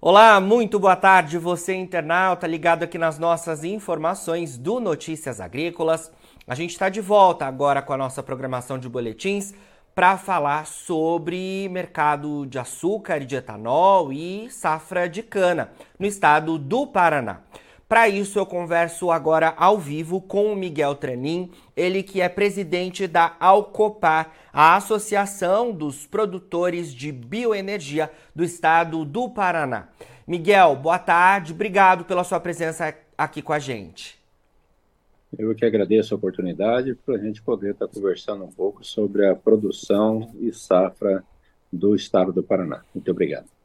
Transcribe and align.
Olá, 0.00 0.40
muito 0.40 0.78
boa 0.78 0.94
tarde, 0.94 1.38
você 1.38 1.74
internauta 1.74 2.46
ligado 2.46 2.84
aqui 2.84 2.96
nas 2.96 3.18
nossas 3.18 3.64
informações 3.64 4.56
do 4.56 4.78
Notícias 4.78 5.40
Agrícolas. 5.40 6.12
A 6.46 6.54
gente 6.54 6.70
está 6.70 6.88
de 6.88 7.00
volta 7.00 7.46
agora 7.46 7.82
com 7.82 7.92
a 7.92 7.96
nossa 7.96 8.22
programação 8.22 8.78
de 8.78 8.88
boletins 8.88 9.52
para 9.96 10.16
falar 10.16 10.66
sobre 10.66 11.68
mercado 11.72 12.46
de 12.46 12.60
açúcar 12.60 13.24
de 13.24 13.34
etanol 13.34 14.12
e 14.12 14.48
safra 14.52 15.08
de 15.08 15.20
cana 15.20 15.72
no 15.98 16.06
estado 16.06 16.58
do 16.58 16.86
Paraná. 16.86 17.40
Para 17.88 18.06
isso, 18.06 18.38
eu 18.38 18.44
converso 18.44 19.10
agora 19.10 19.54
ao 19.56 19.78
vivo 19.78 20.20
com 20.20 20.52
o 20.52 20.56
Miguel 20.56 20.94
Trenin, 20.94 21.50
ele 21.74 22.02
que 22.02 22.20
é 22.20 22.28
presidente 22.28 23.06
da 23.06 23.34
Alcopar, 23.40 24.30
a 24.52 24.76
Associação 24.76 25.72
dos 25.72 26.06
Produtores 26.06 26.92
de 26.92 27.10
Bioenergia 27.10 28.10
do 28.36 28.44
Estado 28.44 29.06
do 29.06 29.30
Paraná. 29.30 29.88
Miguel, 30.26 30.76
boa 30.76 30.98
tarde, 30.98 31.54
obrigado 31.54 32.04
pela 32.04 32.24
sua 32.24 32.38
presença 32.38 32.94
aqui 33.16 33.40
com 33.40 33.54
a 33.54 33.58
gente. 33.58 34.18
Eu 35.38 35.54
que 35.54 35.64
agradeço 35.64 36.12
a 36.12 36.18
oportunidade 36.18 36.94
para 36.94 37.14
a 37.14 37.18
gente 37.18 37.40
poder 37.40 37.72
estar 37.72 37.88
conversando 37.88 38.44
um 38.44 38.52
pouco 38.52 38.84
sobre 38.84 39.26
a 39.26 39.34
produção 39.34 40.30
e 40.38 40.52
safra 40.52 41.24
do 41.72 41.94
Estado 41.94 42.34
do 42.34 42.42
Paraná. 42.42 42.82
Muito 42.94 43.10
obrigado. 43.10 43.57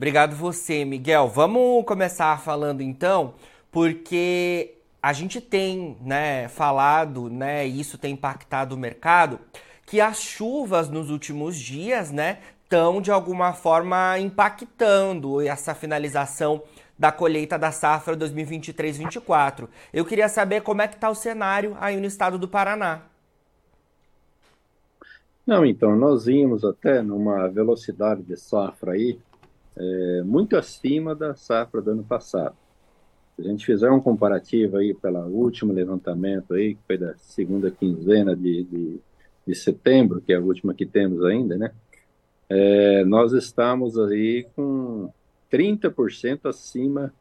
Obrigado 0.00 0.34
você, 0.34 0.82
Miguel. 0.82 1.28
Vamos 1.28 1.84
começar 1.84 2.40
falando 2.40 2.80
então, 2.80 3.34
porque 3.70 4.76
a 5.02 5.12
gente 5.12 5.42
tem, 5.42 5.94
né, 6.00 6.48
falado, 6.48 7.28
né, 7.28 7.66
isso 7.66 7.98
tem 7.98 8.14
impactado 8.14 8.74
o 8.74 8.78
mercado, 8.78 9.38
que 9.84 10.00
as 10.00 10.18
chuvas 10.18 10.88
nos 10.88 11.10
últimos 11.10 11.54
dias, 11.54 12.10
né, 12.10 12.38
estão 12.62 13.02
de 13.02 13.10
alguma 13.10 13.52
forma 13.52 14.18
impactando 14.18 15.38
essa 15.42 15.74
finalização 15.74 16.62
da 16.98 17.12
colheita 17.12 17.58
da 17.58 17.70
safra 17.70 18.16
2023-24. 18.16 19.68
Eu 19.92 20.06
queria 20.06 20.30
saber 20.30 20.62
como 20.62 20.80
é 20.80 20.88
que 20.88 20.94
está 20.94 21.10
o 21.10 21.14
cenário 21.14 21.76
aí 21.78 22.00
no 22.00 22.06
estado 22.06 22.38
do 22.38 22.48
Paraná. 22.48 23.02
Não, 25.46 25.62
então, 25.62 25.94
nós 25.94 26.26
íamos 26.26 26.64
até 26.64 27.02
numa 27.02 27.48
velocidade 27.48 28.22
de 28.22 28.38
safra 28.38 28.92
aí 28.92 29.18
é, 29.80 30.22
muito 30.22 30.56
acima 30.56 31.14
da 31.14 31.34
safra 31.34 31.80
do 31.80 31.92
ano 31.92 32.04
passado. 32.04 32.54
Se 33.34 33.42
a 33.42 33.50
gente 33.50 33.64
fizer 33.64 33.90
um 33.90 34.00
comparativo 34.00 34.76
aí 34.76 34.92
pelo 34.92 35.20
último 35.28 35.72
levantamento 35.72 36.52
aí, 36.52 36.74
que 36.74 36.80
foi 36.86 36.98
da 36.98 37.14
segunda 37.16 37.70
quinzena 37.70 38.36
de, 38.36 38.64
de, 38.64 39.00
de 39.46 39.54
setembro, 39.54 40.20
que 40.20 40.34
é 40.34 40.36
a 40.36 40.40
última 40.40 40.74
que 40.74 40.84
temos 40.84 41.24
ainda, 41.24 41.56
né? 41.56 41.72
É, 42.50 43.04
nós 43.04 43.32
estamos 43.32 43.98
aí 43.98 44.46
com 44.54 45.10
30% 45.50 46.46
acima 46.46 47.14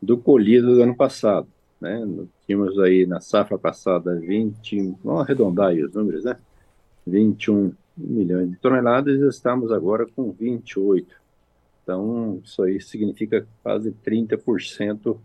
do 0.00 0.16
colhido 0.16 0.76
do 0.76 0.82
ano 0.82 0.94
passado, 0.94 1.48
né? 1.80 2.06
Tínhamos 2.46 2.78
aí 2.78 3.04
na 3.04 3.20
safra 3.20 3.58
passada 3.58 4.14
20, 4.14 4.94
vamos 5.02 5.22
arredondar 5.22 5.68
aí 5.68 5.82
os 5.82 5.92
números, 5.92 6.24
né? 6.24 6.36
21 7.04 7.72
milhões 7.96 8.50
de 8.50 8.56
toneladas 8.58 9.18
e 9.18 9.26
estamos 9.26 9.72
agora 9.72 10.06
com 10.14 10.30
28 10.30 11.25
então, 11.86 12.40
isso 12.44 12.64
aí 12.64 12.80
significa 12.80 13.46
quase 13.62 13.92
30% 14.04 15.16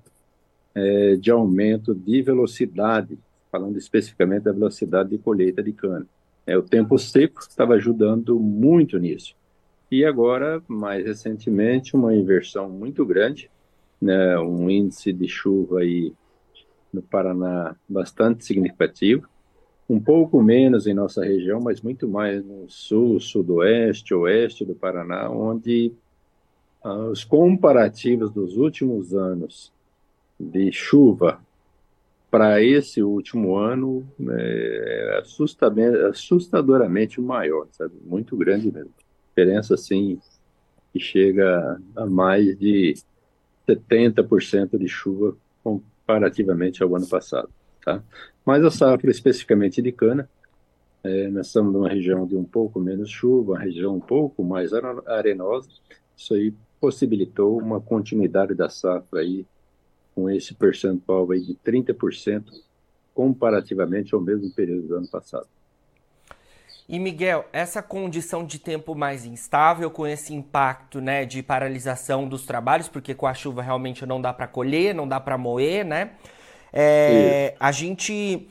é, 0.75 1.16
de 1.16 1.31
aumento 1.31 1.95
de 1.95 2.22
velocidade, 2.22 3.17
falando 3.51 3.79
especificamente 3.79 4.44
da 4.44 4.51
velocidade 4.51 5.09
de 5.09 5.17
colheita 5.17 5.63
de 5.63 5.73
cana. 5.73 6.05
É, 6.45 6.55
o 6.55 6.61
tempo 6.61 6.99
seco 6.99 7.41
estava 7.41 7.73
ajudando 7.73 8.39
muito 8.39 8.99
nisso. 8.99 9.35
E 9.89 10.05
agora, 10.05 10.61
mais 10.67 11.03
recentemente, 11.03 11.95
uma 11.95 12.16
inversão 12.16 12.69
muito 12.69 13.03
grande, 13.07 13.49
né, 13.99 14.38
um 14.38 14.69
índice 14.69 15.11
de 15.11 15.28
chuva 15.28 15.79
aí 15.79 16.13
no 16.93 17.01
Paraná 17.01 17.75
bastante 17.89 18.45
significativo, 18.45 19.28
um 19.89 19.99
pouco 19.99 20.43
menos 20.43 20.85
em 20.85 20.93
nossa 20.93 21.25
região, 21.25 21.59
mas 21.59 21.81
muito 21.81 22.07
mais 22.07 22.45
no 22.45 22.69
sul, 22.69 23.19
sudoeste, 23.19 24.13
oeste 24.13 24.63
do 24.63 24.75
Paraná, 24.75 25.28
onde 25.28 25.91
os 26.84 27.24
comparativos 27.24 28.31
dos 28.31 28.58
últimos 28.58 29.14
anos 29.14 29.72
de 30.40 30.72
chuva 30.72 31.40
para 32.30 32.64
esse 32.64 33.03
último 33.03 33.58
ano 33.58 34.08
é 34.30 35.22
assustadoramente 36.09 37.20
maior, 37.20 37.68
sabe? 37.72 37.94
Muito 38.03 38.38
grande 38.38 38.72
mesmo. 38.72 38.91
Diferença, 39.30 39.75
assim, 39.75 40.20
que 40.94 41.00
chega 41.00 41.80
a 41.96 42.06
mais 42.06 42.58
de 42.58 42.96
70% 43.68 44.78
de 44.78 44.88
chuva 44.88 45.36
comparativamente 45.64 46.81
ao 46.81 46.96
ano 46.96 47.08
passado, 47.08 47.50
tá? 47.84 48.02
Mas 48.46 48.64
a 48.64 48.72
safra 48.72 49.12
especificamente 49.12 49.81
de 49.81 49.91
cana, 49.91 50.30
é, 51.03 51.28
nós 51.28 51.47
estamos 51.47 51.74
numa 51.74 51.90
região 51.90 52.25
de 52.25 52.36
um 52.36 52.44
pouco 52.44 52.80
menos 52.80 53.09
chuva, 53.09 53.53
uma 53.53 53.59
região 53.59 53.96
um 53.96 54.00
pouco 54.00 54.44
mais 54.44 54.72
arenosa, 54.74 55.70
isso 56.16 56.34
aí 56.34 56.53
possibilitou 56.81 57.59
uma 57.59 57.80
continuidade 57.80 58.56
da 58.56 58.68
safra 58.68 59.22
aí 59.22 59.46
com 60.16 60.30
esse 60.30 60.56
percentual 60.56 61.31
aí 61.31 61.40
de 61.40 61.56
30% 61.56 62.44
comparativamente 63.14 64.16
ao 64.16 64.19
mesmo 64.19 64.50
período 64.50 64.88
do 64.88 64.96
ano 64.96 65.08
passado. 65.08 65.47
E 66.90 67.00
Miguel, 67.00 67.46
essa 67.53 67.81
condição 67.81 68.46
de 68.46 68.59
tempo 68.59 68.96
mais 68.96 69.25
instável, 69.25 69.90
com 69.90 70.06
esse 70.06 70.34
impacto 70.34 71.00
né, 71.00 71.24
de 71.24 71.41
paralisação 71.41 72.28
dos 72.28 72.46
trabalhos, 72.46 72.90
porque 72.90 73.14
com 73.14 73.28
a 73.28 73.34
chuva 73.34 73.62
realmente 73.62 74.06
não 74.06 74.20
dá 74.20 74.34
para 74.34 74.47
colher, 74.47 74.94
não 74.94 75.08
dá 75.08 75.20
para 75.20 75.38
moer, 75.38 75.86
né? 75.86 76.12
É, 76.74 77.56
a 77.59 77.72
gente 77.72 78.47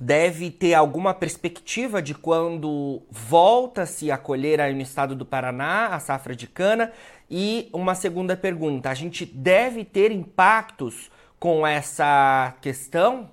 deve 0.00 0.50
ter 0.50 0.74
alguma 0.74 1.14
perspectiva 1.14 2.02
de 2.02 2.14
quando 2.14 3.02
volta-se 3.10 4.10
a 4.10 4.18
colher 4.18 4.60
aí 4.60 4.74
no 4.74 4.82
estado 4.82 5.14
do 5.14 5.24
Paraná 5.24 5.88
a 5.88 6.00
safra 6.00 6.34
de 6.34 6.46
cana 6.46 6.92
e 7.30 7.68
uma 7.72 7.94
segunda 7.94 8.36
pergunta: 8.36 8.90
a 8.90 8.94
gente 8.94 9.24
deve 9.24 9.84
ter 9.84 10.10
impactos 10.10 11.10
com 11.38 11.66
essa 11.66 12.56
questão? 12.60 13.28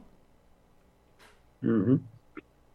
Uhum. 1.64 2.00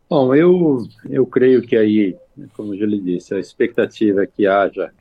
Bom, 0.09 0.35
eu, 0.35 0.87
eu 1.11 1.27
creio 1.27 1.63
que 1.63 1.77
aí, 1.77 2.17
como 2.55 2.75
eu 2.75 2.79
já 2.79 2.87
lhe 2.87 3.01
disse, 3.01 3.35
a 3.35 3.41
expectativa 3.41 4.23
é 4.23 4.27
que 4.27 4.47
haja 4.47 4.93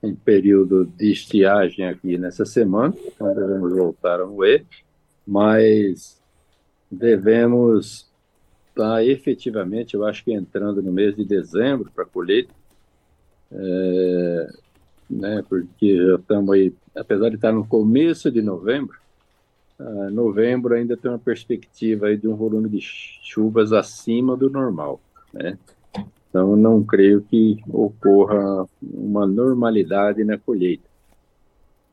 um 0.00 0.14
período 0.14 0.84
de 0.84 1.10
estiagem 1.10 1.84
aqui 1.84 2.16
nessa 2.16 2.44
semana, 2.44 2.94
então 3.04 3.34
devemos 3.34 3.74
voltar 3.74 4.20
a 4.20 4.26
moer, 4.26 4.64
mas 5.26 6.22
devemos 6.88 8.07
estar 8.78 9.04
efetivamente, 9.04 9.94
eu 9.94 10.04
acho 10.04 10.24
que 10.24 10.32
entrando 10.32 10.82
no 10.82 10.92
mês 10.92 11.16
de 11.16 11.24
dezembro 11.24 11.90
para 11.94 12.04
colheita, 12.04 12.52
é, 13.50 14.48
né? 15.10 15.42
Porque 15.48 15.96
já 15.96 16.14
estamos 16.16 16.50
aí, 16.54 16.72
apesar 16.94 17.28
de 17.30 17.36
estar 17.36 17.52
no 17.52 17.66
começo 17.66 18.30
de 18.30 18.42
novembro, 18.42 18.96
uh, 19.78 20.10
novembro 20.10 20.74
ainda 20.74 20.96
tem 20.96 21.10
uma 21.10 21.18
perspectiva 21.18 22.06
aí 22.06 22.16
de 22.16 22.28
um 22.28 22.36
volume 22.36 22.68
de 22.68 22.80
chuvas 22.80 23.72
acima 23.72 24.36
do 24.36 24.50
normal, 24.50 25.00
né? 25.32 25.58
Então, 26.28 26.56
não 26.56 26.84
creio 26.84 27.22
que 27.22 27.58
ocorra 27.68 28.68
uma 28.82 29.26
normalidade 29.26 30.22
na 30.24 30.36
colheita. 30.36 30.86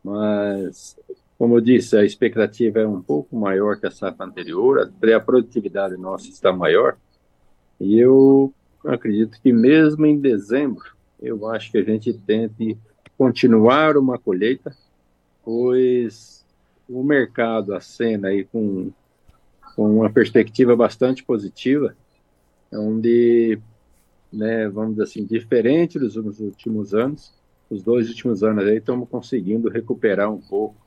Mas, 0.04 0.98
como 1.38 1.58
eu 1.58 1.62
disse, 1.62 1.98
a 1.98 2.06
expectativa 2.06 2.80
é 2.80 2.88
um 2.88 3.02
pouco 3.02 3.36
maior 3.36 3.80
que 3.80 3.86
a 3.86 3.92
safra 3.92 4.26
anterior, 4.26 4.92
a 5.14 5.20
produtividade 5.20 5.98
nossa 5.98 6.30
está 6.30 6.54
maior, 6.54 6.98
e 7.80 8.00
eu 8.00 8.54
acredito 8.86 9.40
que 9.42 9.52
mesmo 9.52 10.06
em 10.06 10.20
dezembro, 10.20 10.96
eu 11.22 11.48
acho 11.50 11.72
que 11.72 11.78
a 11.78 11.84
gente 11.84 12.14
tente 12.14 12.78
continuar 13.18 13.98
uma 13.98 14.18
colheita, 14.18 14.76
pois 15.44 16.46
o 16.88 17.04
mercado 17.04 17.74
acena 17.74 18.30
aí 18.30 18.44
com, 18.46 18.92
com 19.76 19.98
uma 19.98 20.10
perspectiva 20.10 20.76
bastante 20.76 21.24
positiva, 21.24 21.96
onde 22.72 23.60
né, 24.32 24.68
vamos 24.70 24.92
dizer 24.92 25.04
assim, 25.04 25.26
diferente 25.26 25.98
dos 25.98 26.16
últimos 26.16 26.94
anos. 26.94 27.34
Os 27.70 27.82
dois 27.82 28.10
últimos 28.10 28.44
anos 28.44 28.66
aí 28.66 28.78
estamos 28.78 29.10
conseguindo 29.10 29.70
recuperar 29.70 30.32
um 30.32 30.40
pouco 30.40 30.85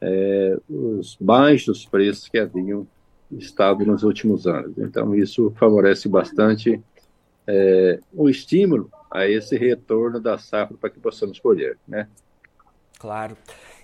é, 0.00 0.58
os 0.68 1.16
baixos 1.20 1.86
preços 1.86 2.28
que 2.28 2.38
haviam 2.38 2.86
estado 3.30 3.84
nos 3.84 4.02
últimos 4.02 4.46
anos. 4.46 4.76
Então, 4.78 5.14
isso 5.14 5.52
favorece 5.58 6.08
bastante 6.08 6.80
é, 7.46 8.00
o 8.12 8.28
estímulo 8.28 8.90
a 9.10 9.26
esse 9.26 9.56
retorno 9.56 10.20
da 10.20 10.38
safra 10.38 10.76
para 10.76 10.90
que 10.90 11.00
possamos 11.00 11.38
colher, 11.38 11.78
né? 11.86 12.08
Claro. 12.98 13.36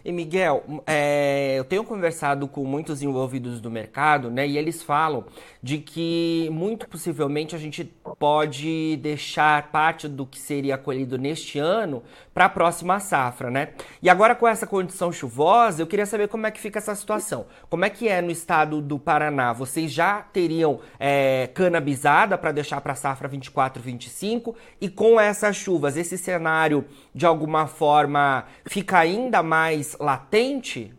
E 0.04 0.10
Miguel, 0.10 0.64
é, 0.86 1.54
eu 1.56 1.64
tenho 1.64 1.84
conversado 1.84 2.48
com 2.48 2.64
muitos 2.64 3.02
envolvidos 3.02 3.60
do 3.60 3.70
mercado, 3.70 4.30
né? 4.30 4.46
E 4.46 4.58
eles 4.58 4.82
falam 4.82 5.24
de 5.62 5.78
que 5.78 6.48
muito 6.50 6.88
possivelmente 6.88 7.54
a 7.54 7.58
gente 7.58 7.84
pode 8.18 8.96
deixar 8.96 9.70
parte 9.70 10.08
do 10.08 10.26
que 10.26 10.40
seria 10.40 10.76
colhido 10.76 11.16
neste 11.16 11.58
ano 11.58 12.02
para 12.34 12.46
a 12.46 12.48
próxima 12.48 12.98
safra, 12.98 13.48
né? 13.50 13.68
E 14.02 14.10
agora 14.10 14.34
com 14.34 14.48
essa 14.48 14.66
condição 14.66 15.12
chuvosa, 15.12 15.82
eu 15.82 15.86
queria 15.86 16.06
saber 16.06 16.26
como 16.26 16.46
é 16.46 16.50
que 16.50 16.60
fica 16.60 16.80
essa 16.80 16.94
situação. 16.94 17.46
Como 17.70 17.84
é 17.84 17.90
que 17.90 18.08
é 18.08 18.20
no 18.20 18.30
estado 18.30 18.80
do 18.82 18.98
Paraná? 18.98 19.52
Vocês 19.52 19.92
já 19.92 20.20
teriam 20.20 20.80
é, 20.98 21.48
cana 21.54 21.80
bisada 21.80 22.36
para 22.36 22.50
deixar 22.50 22.80
para 22.80 22.92
a 22.92 22.96
safra 22.96 23.28
24-25? 23.28 24.54
E 24.80 24.88
com 24.88 25.20
essas 25.20 25.54
chuvas, 25.54 25.96
esse 25.96 26.18
cenário 26.18 26.84
de 27.14 27.24
alguma 27.24 27.68
forma 27.68 28.44
fica 28.66 28.98
ainda 28.98 29.42
mais 29.42 29.91
latente? 29.98 30.94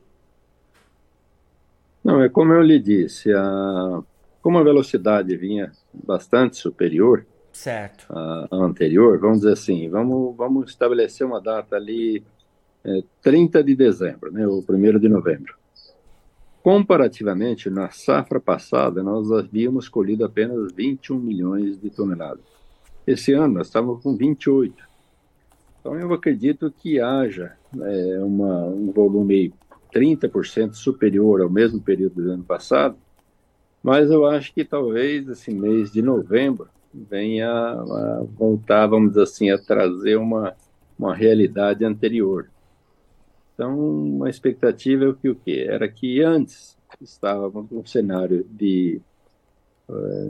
Não, 2.04 2.22
é 2.22 2.28
como 2.28 2.52
eu 2.54 2.62
lhe 2.62 2.80
disse, 2.80 3.32
a, 3.34 4.02
como 4.42 4.58
a 4.58 4.64
velocidade 4.64 5.36
vinha 5.38 5.72
bastante 5.94 6.58
superior 6.58 7.26
certo. 7.54 8.06
à, 8.10 8.48
anterior, 8.52 9.18
vamos 9.20 9.40
dizer 9.40 9.54
assim, 9.54 9.88
vamos, 9.90 10.36
vamos 10.36 10.70
estabelecer 10.70 11.26
uma 11.26 11.40
data 11.40 11.76
ali, 11.76 12.24
é, 12.84 13.04
30 13.22 13.64
de 13.64 13.76
dezembro, 13.76 14.32
né, 14.32 14.46
ou 14.46 14.64
1 14.68 15.00
de 15.00 15.08
novembro. 15.08 15.56
Comparativamente, 16.62 17.70
na 17.70 17.90
safra 17.90 18.40
passada, 18.40 19.04
nós 19.04 19.32
havíamos 19.32 19.90
colhido 19.90 20.26
apenas 20.26 20.72
21 20.72 21.20
milhões 21.20 21.80
de 21.80 21.90
toneladas. 21.90 22.46
Esse 23.06 23.34
ano, 23.34 23.56
nós 23.56 23.68
estávamos 23.68 24.02
com 24.02 24.16
28. 24.16 24.93
Então, 25.84 26.00
eu 26.00 26.14
acredito 26.14 26.72
que 26.72 27.02
haja 27.02 27.58
é, 27.78 28.20
uma, 28.20 28.68
um 28.68 28.90
volume 28.94 29.54
30% 29.94 30.76
superior 30.76 31.42
ao 31.42 31.50
mesmo 31.50 31.82
período 31.82 32.24
do 32.24 32.32
ano 32.32 32.44
passado, 32.46 32.96
mas 33.84 34.10
eu 34.10 34.26
acho 34.26 34.54
que 34.54 34.64
talvez 34.64 35.28
esse 35.28 35.54
mês 35.54 35.92
de 35.92 36.02
novembro 36.02 36.70
venha 36.94 37.52
a 37.52 38.24
voltar, 38.24 38.88
vamos 38.88 39.18
assim, 39.18 39.52
a 39.52 39.58
trazer 39.58 40.16
uma, 40.16 40.56
uma 40.98 41.14
realidade 41.14 41.84
anterior. 41.84 42.50
Então, 43.54 44.24
a 44.24 44.30
expectativa 44.30 45.04
é 45.04 45.14
que 45.14 45.28
o 45.28 45.36
quê? 45.36 45.66
Era 45.68 45.90
que 45.90 46.24
antes 46.24 46.78
estávamos 47.02 47.70
num 47.70 47.86
cenário 47.86 48.48
de 48.50 49.02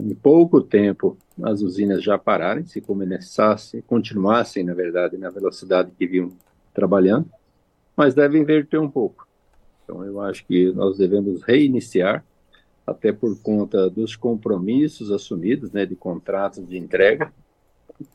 em 0.02 0.14
pouco 0.14 0.60
tempo 0.60 1.16
as 1.42 1.62
usinas 1.62 2.02
já 2.02 2.16
pararem, 2.18 2.66
se 2.66 2.80
começassem, 2.80 3.80
continuassem, 3.82 4.64
na 4.64 4.74
verdade, 4.74 5.16
na 5.16 5.30
velocidade 5.30 5.90
que 5.96 6.06
vinham 6.06 6.32
trabalhando, 6.72 7.28
mas 7.96 8.14
deve 8.14 8.38
inverter 8.38 8.80
um 8.80 8.90
pouco. 8.90 9.26
Então, 9.84 10.04
eu 10.04 10.20
acho 10.20 10.44
que 10.46 10.72
nós 10.72 10.96
devemos 10.96 11.42
reiniciar, 11.42 12.24
até 12.86 13.12
por 13.12 13.38
conta 13.40 13.88
dos 13.88 14.14
compromissos 14.14 15.10
assumidos, 15.10 15.72
né, 15.72 15.86
de 15.86 15.96
contratos 15.96 16.66
de 16.68 16.76
entrega 16.76 17.32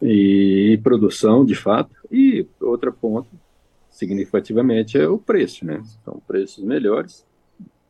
e, 0.02 0.80
produção, 0.84 1.44
de 1.44 1.56
fato. 1.56 1.96
E 2.12 2.46
outro 2.62 2.94
ponto, 2.94 3.30
significativamente, 3.90 4.98
é 4.98 5.08
o 5.08 5.18
preço, 5.18 5.66
né? 5.66 5.82
Então, 6.02 6.22
preços 6.28 6.64
melhores 6.64 7.26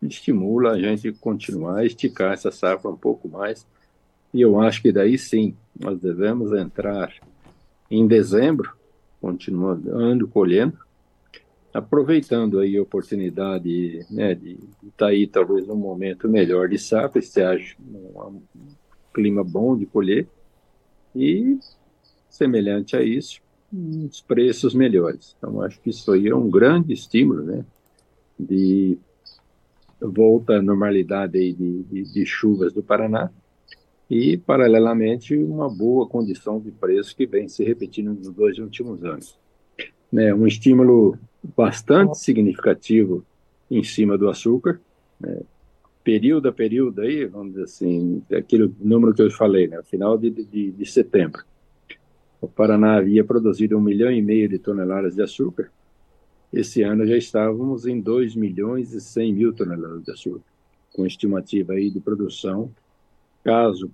estimula 0.02 0.72
a 0.72 0.80
gente 0.80 1.12
continuar 1.14 1.86
esticar 1.86 2.34
essa 2.34 2.52
safra 2.52 2.90
um 2.90 2.98
pouco 2.98 3.28
mais. 3.28 3.66
E 4.34 4.42
eu 4.42 4.60
acho 4.60 4.82
que 4.82 4.92
daí 4.92 5.18
sim, 5.18 5.56
nós 5.80 6.00
devemos 6.00 6.54
entrar 6.54 7.14
em 7.90 8.08
dezembro, 8.08 8.72
continuando 9.20 10.28
colhendo, 10.28 10.78
aproveitando 11.74 12.60
aí 12.60 12.78
a 12.78 12.82
oportunidade 12.82 14.06
né, 14.10 14.36
de 14.36 14.52
estar 14.84 14.98
tá 14.98 15.08
aí 15.08 15.28
talvez 15.28 15.68
num 15.68 15.76
momento 15.76 16.28
melhor 16.28 16.70
de 16.70 16.78
safra, 16.78 17.22
se 17.22 17.42
acha 17.42 17.76
um, 17.80 18.42
clima 19.14 19.44
bom 19.44 19.76
de 19.76 19.86
colher, 19.86 20.28
e 21.16 21.58
semelhante 22.30 22.96
a 22.96 23.02
isso, 23.02 23.42
os 23.74 24.22
preços 24.22 24.74
melhores. 24.74 25.36
Então, 25.38 25.62
acho 25.62 25.80
que 25.82 25.90
isso 25.90 26.12
aí 26.12 26.28
é 26.28 26.36
um 26.36 26.50
grande 26.50 26.94
estímulo, 26.94 27.44
né, 27.44 27.66
de 28.40 28.98
volta 30.02 30.58
à 30.58 30.62
normalidade 30.62 31.54
de, 31.54 31.84
de, 31.84 32.04
de 32.14 32.26
chuvas 32.26 32.74
do 32.74 32.82
Paraná, 32.82 33.30
e, 34.10 34.38
paralelamente, 34.38 35.36
uma 35.36 35.70
boa 35.70 36.08
condição 36.08 36.60
de 36.60 36.72
preço 36.72 37.16
que 37.16 37.28
vem 37.28 37.48
se 37.48 37.64
repetindo 37.64 38.12
nos 38.14 38.34
dois 38.34 38.58
últimos 38.58 39.04
anos. 39.04 39.38
Né, 40.12 40.34
um 40.34 40.48
estímulo 40.48 41.18
bastante 41.56 42.18
significativo 42.18 43.24
em 43.70 43.84
cima 43.84 44.18
do 44.18 44.28
açúcar, 44.28 44.82
né, 45.20 45.42
período 46.04 46.50
a 46.50 46.52
período 46.52 47.02
aí, 47.02 47.26
vamos 47.26 47.52
dizer 47.52 47.64
assim, 47.66 48.24
aquele 48.32 48.74
número 48.80 49.14
que 49.14 49.22
eu 49.22 49.30
falei, 49.30 49.68
né, 49.68 49.80
final 49.84 50.18
de, 50.18 50.32
de, 50.32 50.72
de 50.72 50.86
setembro. 50.88 51.44
O 52.42 52.48
Paraná 52.48 52.96
havia 52.96 53.24
produzido 53.24 53.78
um 53.78 53.82
milhão 53.82 54.12
e 54.12 54.22
meio 54.22 54.50
de 54.50 54.58
toneladas 54.58 55.14
de 55.14 55.22
açúcar, 55.22 55.70
esse 56.52 56.82
ano 56.82 57.06
já 57.06 57.16
estávamos 57.16 57.86
em 57.86 58.00
2 58.00 58.36
milhões 58.36 58.94
e 58.94 59.00
100 59.00 59.34
mil 59.34 59.54
toneladas 59.54 60.04
de 60.04 60.12
açúcar, 60.12 60.42
com 60.94 61.06
estimativa 61.06 61.74
aí 61.74 61.90
de 61.90 62.00
produção, 62.00 62.72
caso 63.44 63.92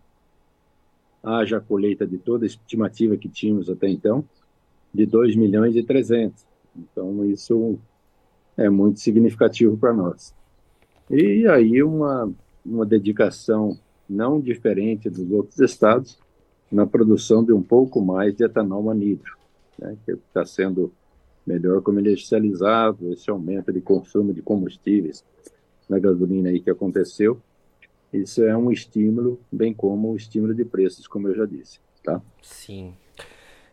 haja 1.21 1.57
a 1.57 1.61
colheita 1.61 2.05
de 2.05 2.17
toda 2.17 2.45
a 2.45 2.47
estimativa 2.47 3.17
que 3.17 3.27
tínhamos 3.27 3.69
até 3.69 3.89
então, 3.89 4.23
de 4.93 5.05
2 5.05 5.35
milhões 5.35 5.75
e 5.75 5.83
300. 5.83 6.45
Então, 6.75 7.25
isso 7.25 7.77
é 8.55 8.69
muito 8.69 8.99
significativo 8.99 9.75
para 9.75 9.93
nós. 9.93 10.33
E 11.09 11.47
aí 11.47 11.83
uma, 11.83 12.31
uma 12.65 12.85
dedicação 12.85 13.77
não 14.07 14.39
diferente 14.39 15.09
dos 15.09 15.29
outros 15.31 15.59
estados 15.59 16.17
na 16.71 16.85
produção 16.85 17.43
de 17.43 17.51
um 17.51 17.61
pouco 17.61 18.01
mais 18.01 18.35
de 18.35 18.43
etanol 18.43 18.89
anidro, 18.89 19.35
né, 19.77 19.97
que 20.05 20.11
está 20.11 20.45
sendo 20.45 20.91
melhor 21.45 21.81
comercializado, 21.81 23.11
esse 23.13 23.29
aumento 23.29 23.71
de 23.71 23.81
consumo 23.81 24.33
de 24.33 24.41
combustíveis 24.41 25.23
na 25.87 25.99
gasolina 25.99 26.49
aí 26.49 26.59
que 26.59 26.69
aconteceu, 26.69 27.39
isso 28.11 28.43
é 28.43 28.55
um 28.55 28.71
estímulo, 28.71 29.39
bem 29.51 29.73
como 29.73 30.11
o 30.11 30.15
estímulo 30.15 30.53
de 30.53 30.65
preços, 30.65 31.07
como 31.07 31.27
eu 31.27 31.35
já 31.35 31.45
disse, 31.45 31.79
tá? 32.03 32.21
Sim. 32.41 32.93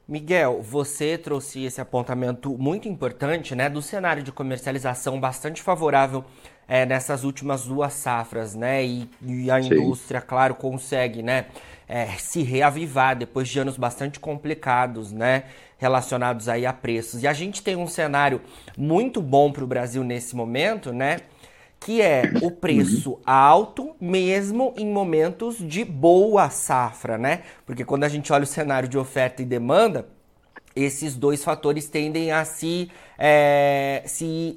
Miguel, 0.09 0.61
você 0.62 1.16
trouxe 1.16 1.64
esse 1.64 1.80
apontamento 1.80 2.59
muito 2.59 2.88
importante, 2.88 3.54
né, 3.54 3.68
do 3.68 3.80
cenário 3.80 4.23
de 4.23 4.32
comercialização 4.32 5.21
bastante 5.21 5.62
favorável 5.62 6.25
é, 6.66 6.85
nessas 6.85 7.23
últimas 7.23 7.66
duas 7.66 7.92
safras, 7.92 8.54
né, 8.54 8.85
e, 8.85 9.09
e 9.25 9.50
a 9.50 9.62
Sim. 9.62 9.68
indústria, 9.68 10.21
claro, 10.21 10.56
consegue, 10.56 11.23
né, 11.23 11.47
é, 11.88 12.06
se 12.18 12.42
reavivar 12.42 13.16
depois 13.16 13.49
de 13.49 13.61
anos 13.61 13.76
bastante 13.76 14.18
complicados, 14.18 15.12
né, 15.12 15.44
relacionados 15.78 16.49
aí 16.49 16.66
a 16.66 16.73
preços. 16.73 17.23
E 17.23 17.28
a 17.28 17.32
gente 17.32 17.62
tem 17.62 17.76
um 17.76 17.87
cenário 17.87 18.40
muito 18.76 19.23
bom 19.23 19.52
para 19.52 19.62
o 19.62 19.66
Brasil 19.66 20.02
nesse 20.02 20.35
momento, 20.35 20.92
né, 20.92 21.18
que 21.85 22.01
é 22.01 22.23
o 22.43 22.51
preço 22.51 23.19
alto 23.27 23.95
mesmo 24.01 24.73
em 24.77 24.87
momentos 24.87 25.57
de 25.59 25.85
boa 25.85 26.49
safra, 26.51 27.19
né? 27.19 27.43
Porque 27.67 27.85
quando 27.85 28.05
a 28.05 28.09
gente 28.09 28.33
olha 28.33 28.45
o 28.45 28.47
cenário 28.47 28.89
de 28.89 28.97
oferta 28.97 29.43
e 29.43 29.45
demanda, 29.45 30.09
esses 30.75 31.17
dois 31.17 31.45
fatores 31.45 31.89
tendem 31.89 32.33
a 32.33 32.45
se, 32.45 32.91
é, 33.19 34.03
se, 34.07 34.57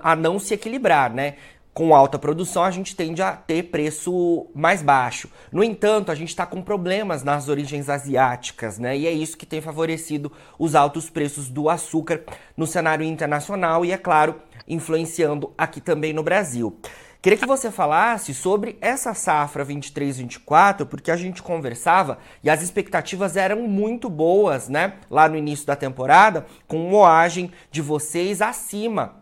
a 0.00 0.16
não 0.16 0.38
se 0.38 0.54
equilibrar, 0.54 1.12
né? 1.12 1.36
Com 1.72 1.94
alta 1.94 2.18
produção, 2.18 2.64
a 2.64 2.70
gente 2.70 2.96
tende 2.96 3.22
a 3.22 3.32
ter 3.32 3.64
preço 3.64 4.48
mais 4.54 4.82
baixo. 4.82 5.30
No 5.52 5.62
entanto, 5.62 6.10
a 6.10 6.14
gente 6.14 6.30
está 6.30 6.44
com 6.44 6.60
problemas 6.60 7.22
nas 7.22 7.48
origens 7.48 7.88
asiáticas, 7.88 8.78
né? 8.78 8.98
E 8.98 9.06
é 9.06 9.12
isso 9.12 9.36
que 9.36 9.46
tem 9.46 9.60
favorecido 9.60 10.32
os 10.58 10.74
altos 10.74 11.08
preços 11.08 11.48
do 11.48 11.68
açúcar 11.68 12.22
no 12.56 12.66
cenário 12.66 13.04
internacional 13.04 13.84
e, 13.84 13.92
é 13.92 13.96
claro, 13.96 14.36
influenciando 14.66 15.52
aqui 15.56 15.80
também 15.80 16.12
no 16.12 16.22
Brasil. 16.22 16.76
Queria 17.22 17.38
que 17.38 17.46
você 17.46 17.70
falasse 17.70 18.32
sobre 18.32 18.78
essa 18.80 19.12
safra 19.12 19.64
23-24, 19.64 20.86
porque 20.86 21.10
a 21.10 21.16
gente 21.16 21.42
conversava 21.42 22.18
e 22.42 22.48
as 22.48 22.62
expectativas 22.62 23.36
eram 23.36 23.62
muito 23.68 24.08
boas, 24.08 24.70
né? 24.70 24.94
Lá 25.10 25.28
no 25.28 25.36
início 25.36 25.66
da 25.66 25.76
temporada, 25.76 26.46
com 26.66 26.78
moagem 26.78 27.52
de 27.70 27.82
vocês 27.82 28.40
acima 28.40 29.20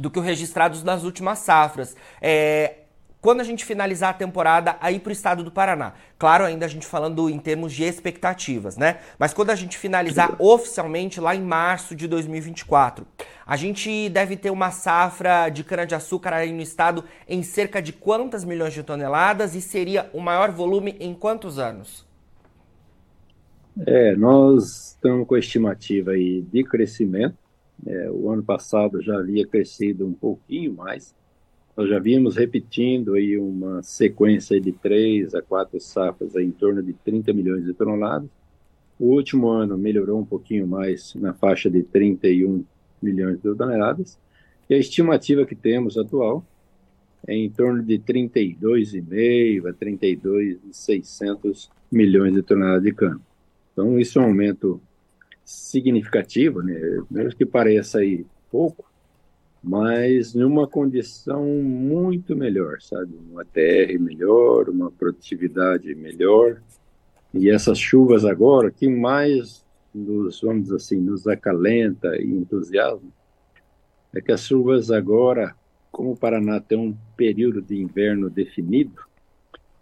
do 0.00 0.10
que 0.10 0.18
o 0.18 0.22
registrados 0.22 0.82
nas 0.82 1.04
últimas 1.04 1.38
safras. 1.40 1.94
É, 2.20 2.76
quando 3.20 3.40
a 3.40 3.44
gente 3.44 3.66
finalizar 3.66 4.10
a 4.10 4.14
temporada 4.14 4.76
aí 4.80 4.98
para 4.98 5.10
o 5.10 5.12
estado 5.12 5.44
do 5.44 5.50
Paraná. 5.50 5.92
Claro, 6.18 6.44
ainda 6.44 6.64
a 6.64 6.68
gente 6.68 6.86
falando 6.86 7.28
em 7.28 7.38
termos 7.38 7.72
de 7.72 7.84
expectativas, 7.84 8.78
né? 8.78 8.98
Mas 9.18 9.34
quando 9.34 9.50
a 9.50 9.54
gente 9.54 9.76
finalizar 9.76 10.34
oficialmente 10.38 11.20
lá 11.20 11.36
em 11.36 11.42
março 11.42 11.94
de 11.94 12.08
2024, 12.08 13.06
a 13.46 13.56
gente 13.56 14.08
deve 14.08 14.36
ter 14.36 14.50
uma 14.50 14.70
safra 14.70 15.50
de 15.50 15.62
cana-de-açúcar 15.62 16.32
aí 16.32 16.50
no 16.50 16.62
estado 16.62 17.04
em 17.28 17.42
cerca 17.42 17.82
de 17.82 17.92
quantas 17.92 18.42
milhões 18.42 18.72
de 18.72 18.82
toneladas 18.82 19.54
e 19.54 19.60
seria 19.60 20.08
o 20.14 20.20
maior 20.20 20.50
volume 20.50 20.96
em 20.98 21.12
quantos 21.12 21.58
anos? 21.58 22.08
É, 23.86 24.16
nós 24.16 24.94
estamos 24.94 25.26
com 25.26 25.34
a 25.34 25.38
estimativa 25.38 26.12
aí 26.12 26.42
de 26.42 26.64
crescimento 26.64 27.49
é, 27.86 28.10
o 28.10 28.30
ano 28.30 28.42
passado 28.42 29.00
já 29.00 29.18
havia 29.18 29.46
crescido 29.46 30.06
um 30.06 30.12
pouquinho 30.12 30.74
mais. 30.74 31.14
Nós 31.76 31.88
já 31.88 31.98
vimos 31.98 32.36
repetindo 32.36 33.14
aí 33.14 33.38
uma 33.38 33.82
sequência 33.82 34.60
de 34.60 34.72
três 34.72 35.34
a 35.34 35.40
quatro 35.40 35.80
safras 35.80 36.34
em 36.36 36.50
torno 36.50 36.82
de 36.82 36.92
30 36.92 37.32
milhões 37.32 37.64
de 37.64 37.72
toneladas. 37.72 38.28
O 38.98 39.06
último 39.14 39.48
ano 39.48 39.78
melhorou 39.78 40.20
um 40.20 40.24
pouquinho 40.24 40.66
mais 40.66 41.14
na 41.14 41.32
faixa 41.32 41.70
de 41.70 41.82
31 41.82 42.64
milhões 43.00 43.40
de 43.40 43.54
toneladas. 43.54 44.18
E 44.68 44.74
a 44.74 44.78
estimativa 44.78 45.46
que 45.46 45.54
temos 45.54 45.96
atual 45.96 46.44
é 47.26 47.34
em 47.34 47.48
torno 47.50 47.82
de 47.82 47.98
32,5 47.98 49.68
a 49.68 49.72
32,600 49.72 51.70
milhões 51.90 52.34
de 52.34 52.42
toneladas 52.42 52.82
de 52.82 52.92
cana. 52.92 53.20
Então, 53.72 53.98
isso 53.98 54.18
é 54.18 54.22
um 54.22 54.26
aumento 54.26 54.80
significativo, 55.50 56.62
né? 56.62 56.78
mesmo 57.10 57.36
que 57.36 57.44
pareça 57.44 57.98
aí 57.98 58.24
pouco, 58.52 58.88
mas 59.62 60.32
numa 60.32 60.66
condição 60.66 61.44
muito 61.44 62.36
melhor, 62.36 62.80
sabe? 62.80 63.12
Uma 63.28 63.44
TR 63.44 63.98
melhor, 63.98 64.68
uma 64.68 64.92
produtividade 64.92 65.92
melhor. 65.96 66.62
E 67.34 67.50
essas 67.50 67.78
chuvas 67.78 68.24
agora, 68.24 68.70
que 68.70 68.88
mais 68.88 69.64
nos, 69.92 70.40
vamos 70.40 70.62
dizer 70.62 70.76
assim, 70.76 71.00
nos 71.00 71.26
acalenta 71.26 72.16
e 72.16 72.30
entusiasma, 72.30 73.10
é 74.14 74.20
que 74.20 74.30
as 74.30 74.42
chuvas 74.42 74.90
agora, 74.90 75.54
como 75.90 76.12
o 76.12 76.16
Paraná 76.16 76.60
tem 76.60 76.78
um 76.78 76.96
período 77.16 77.60
de 77.60 77.76
inverno 77.76 78.30
definido, 78.30 79.02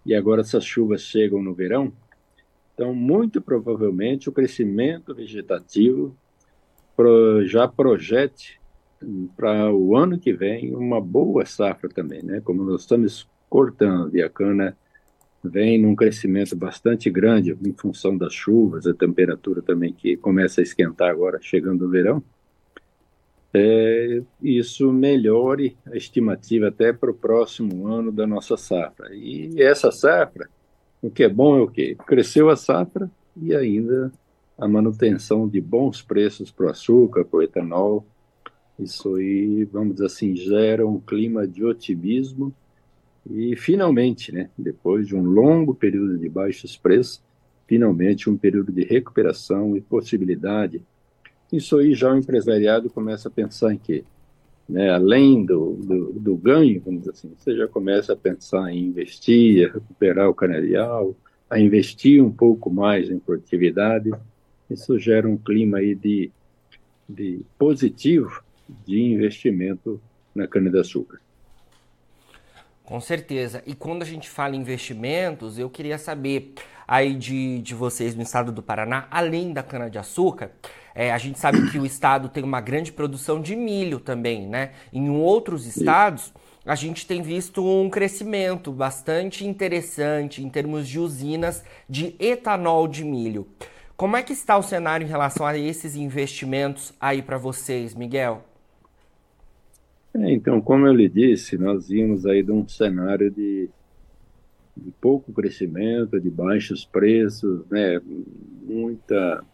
e 0.04 0.14
agora 0.14 0.40
essas 0.40 0.64
chuvas 0.64 1.02
chegam 1.02 1.42
no 1.42 1.52
verão, 1.52 1.92
então, 2.78 2.94
muito 2.94 3.40
provavelmente, 3.40 4.28
o 4.28 4.32
crescimento 4.32 5.12
vegetativo 5.12 6.16
já 7.44 7.66
projete 7.66 8.61
para 9.37 9.73
o 9.75 9.97
ano 9.97 10.16
que 10.16 10.32
vem 10.32 10.73
uma 10.76 11.00
boa 11.00 11.44
safra 11.44 11.88
também, 11.88 12.23
né? 12.23 12.40
Como 12.40 12.62
nós 12.62 12.82
estamos 12.82 13.28
cortando 13.50 14.14
e 14.14 14.23
a 14.23 14.30
cana 14.30 14.76
vem 15.42 15.76
num 15.76 15.97
crescimento 15.97 16.54
bastante 16.54 17.11
grande 17.11 17.50
em 17.66 17.73
função 17.73 18.16
das 18.16 18.32
chuvas, 18.32 18.87
a 18.87 18.94
temperatura 18.94 19.61
também 19.61 19.92
que 19.92 20.16
começa 20.16 20.61
a 20.61 20.62
esquentar 20.62 21.11
agora, 21.11 21.40
chegando 21.42 21.85
o 21.85 21.90
verão, 21.90 22.23
é, 23.52 24.23
isso 24.40 24.92
melhore 24.92 25.76
a 25.85 25.97
estimativa 25.97 26.68
até 26.68 26.92
para 26.92 27.11
o 27.11 27.14
próximo 27.14 27.88
ano 27.88 28.12
da 28.12 28.25
nossa 28.25 28.56
safra. 28.56 29.12
E 29.12 29.61
essa 29.61 29.90
safra, 29.90 30.49
o 31.02 31.11
que 31.11 31.23
é 31.23 31.28
bom 31.28 31.57
é 31.57 31.61
o 31.61 31.69
quê? 31.69 31.97
Cresceu 32.07 32.50
a 32.50 32.57
safra 32.57 33.11
e 33.37 33.55
ainda 33.55 34.12
a 34.59 34.67
manutenção 34.67 35.49
de 35.49 35.61
bons 35.61 36.02
preços 36.02 36.50
para 36.50 36.67
o 36.67 36.71
açúcar, 36.71 37.25
para 37.25 37.38
o 37.38 37.43
etanol. 37.43 38.05
Isso 38.78 39.14
aí, 39.14 39.64
vamos 39.64 39.95
dizer 39.95 40.07
assim, 40.07 40.35
gera 40.35 40.87
um 40.87 41.00
clima 41.00 41.47
de 41.47 41.64
otimismo 41.64 42.52
e 43.31 43.55
finalmente, 43.57 44.33
né, 44.33 44.50
depois 44.57 45.07
de 45.07 45.14
um 45.14 45.23
longo 45.23 45.75
período 45.75 46.19
de 46.19 46.28
baixos 46.28 46.76
preços, 46.76 47.23
finalmente 47.67 48.31
um 48.31 48.37
período 48.37 48.73
de 48.73 48.83
recuperação 48.83 49.76
e 49.76 49.81
possibilidade. 49.81 50.83
Isso 51.52 51.76
aí 51.76 51.95
já 51.95 52.12
o 52.12 52.17
empresariado 52.17 52.90
começa 52.90 53.28
a 53.28 53.31
pensar 53.31 53.73
em 53.73 53.78
quê? 53.78 54.05
Né, 54.68 54.90
além 54.90 55.44
do, 55.46 55.75
do, 55.76 56.12
do, 56.12 56.37
ganho, 56.37 56.80
vamos 56.84 57.00
dizer 57.00 57.12
assim, 57.12 57.32
você 57.37 57.56
já 57.56 57.66
começa 57.66 58.12
a 58.12 58.16
pensar 58.16 58.70
em 58.70 58.84
investir, 58.84 59.68
a 59.68 59.72
recuperar 59.75 60.28
o 60.28 60.34
canarial, 60.34 61.16
a 61.48 61.58
investir 61.58 62.22
um 62.22 62.30
pouco 62.30 62.70
mais 62.70 63.10
em 63.10 63.18
produtividade. 63.18 64.10
Isso 64.68 64.98
gera 64.98 65.26
um 65.26 65.38
clima 65.38 65.78
aí 65.78 65.94
de, 65.94 66.30
de 67.08 67.40
positivo 67.58 68.42
de 68.87 69.00
investimento 69.00 69.98
na 70.34 70.46
cana-de-açúcar. 70.46 71.20
Com 72.84 73.00
certeza. 73.00 73.62
E 73.66 73.75
quando 73.75 74.02
a 74.02 74.06
gente 74.06 74.28
fala 74.28 74.56
em 74.56 74.60
investimentos, 74.60 75.58
eu 75.58 75.68
queria 75.68 75.98
saber 75.98 76.54
aí 76.88 77.14
de, 77.14 77.61
de 77.61 77.75
vocês 77.75 78.14
no 78.14 78.23
estado 78.23 78.50
do 78.50 78.62
Paraná, 78.62 79.07
além 79.11 79.52
da 79.52 79.62
cana-de-açúcar, 79.62 80.50
é, 80.95 81.12
a 81.12 81.18
gente 81.18 81.38
sabe 81.38 81.71
que 81.71 81.78
o 81.78 81.85
estado 81.85 82.30
tem 82.30 82.42
uma 82.42 82.62
grande 82.62 82.90
produção 82.90 83.40
de 83.42 83.54
milho 83.54 84.00
também, 84.00 84.49
né? 84.49 84.73
Em 84.90 85.11
outros 85.11 85.66
estados, 85.66 86.33
a 86.64 86.75
gente 86.75 87.07
tem 87.07 87.23
visto 87.23 87.64
um 87.64 87.88
crescimento 87.90 88.73
bastante 88.73 89.47
interessante 89.47 90.42
em 90.42 90.49
termos 90.49 90.88
de 90.88 90.99
usinas 90.99 91.62
de 91.88 92.16
etanol 92.18 92.88
de 92.88 93.04
milho. 93.04 93.47
Como 93.97 94.16
é 94.16 94.23
que 94.23 94.33
está 94.33 94.57
o 94.57 94.62
cenário 94.62 95.04
em 95.04 95.09
relação 95.09 95.47
a 95.47 95.57
esses 95.59 95.95
investimentos 95.95 96.95
aí 97.00 97.21
para 97.21 97.37
vocês, 97.37 97.95
Miguel? 97.95 98.45
É, 100.14 100.33
então, 100.33 100.61
como 100.61 100.87
eu 100.87 100.92
lhe 100.92 101.09
disse, 101.09 101.59
nós 101.59 101.88
vimos 101.88 102.25
aí 102.25 102.42
de 102.42 102.50
um 102.50 102.66
cenário 102.66 103.30
de 103.30 103.68
de 104.78 104.90
pouco 105.00 105.32
crescimento, 105.32 106.20
de 106.20 106.30
baixos 106.30 106.85
preços, 106.85 107.64
né, 107.70 108.00
muita 108.62 109.44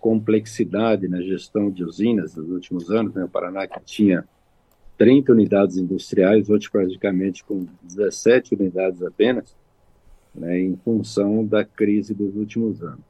complexidade 0.00 1.08
na 1.08 1.20
gestão 1.20 1.70
de 1.70 1.84
usinas 1.84 2.36
nos 2.36 2.48
últimos 2.50 2.90
anos. 2.90 3.14
Né, 3.14 3.24
o 3.24 3.28
Paraná 3.28 3.66
que 3.66 3.80
tinha 3.84 4.24
30 4.98 5.32
unidades 5.32 5.76
industriais, 5.76 6.48
hoje 6.48 6.70
praticamente 6.70 7.44
com 7.44 7.66
17 7.82 8.54
unidades 8.54 9.02
apenas, 9.02 9.54
né, 10.34 10.58
em 10.60 10.76
função 10.76 11.44
da 11.44 11.64
crise 11.64 12.14
dos 12.14 12.34
últimos 12.36 12.82
anos. 12.82 13.04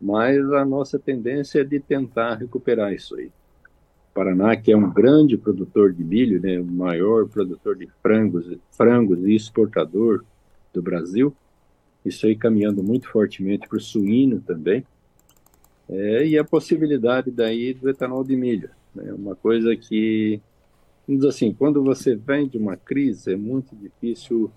Mas 0.00 0.38
a 0.52 0.64
nossa 0.64 0.98
tendência 0.98 1.60
é 1.60 1.64
de 1.64 1.80
tentar 1.80 2.34
recuperar 2.34 2.92
isso 2.92 3.16
aí. 3.16 3.26
O 3.26 4.14
Paraná, 4.14 4.56
que 4.56 4.72
é 4.72 4.76
um 4.76 4.92
grande 4.92 5.36
produtor 5.36 5.92
de 5.92 6.04
milho, 6.04 6.40
né, 6.40 6.58
o 6.60 6.64
maior 6.64 7.28
produtor 7.28 7.76
de 7.76 7.88
frangos, 8.02 8.46
frangos 8.70 9.24
e 9.24 9.34
exportador 9.34 10.24
do 10.74 10.82
Brasil, 10.82 11.34
isso 12.04 12.26
aí 12.26 12.36
caminhando 12.36 12.82
muito 12.82 13.08
fortemente 13.08 13.66
para 13.66 13.78
o 13.78 13.80
suíno 13.80 14.40
também, 14.40 14.84
é, 15.88 16.26
e 16.26 16.38
a 16.38 16.44
possibilidade 16.44 17.30
daí 17.30 17.72
do 17.72 17.88
etanol 17.88 18.24
de 18.24 18.36
milho. 18.36 18.70
Né, 18.94 19.12
uma 19.12 19.34
coisa 19.34 19.74
que, 19.74 20.40
vamos 21.06 21.24
assim, 21.24 21.52
quando 21.52 21.82
você 21.82 22.14
vem 22.14 22.48
de 22.48 22.58
uma 22.58 22.76
crise, 22.76 23.32
é 23.32 23.36
muito 23.36 23.74
difícil 23.74 24.50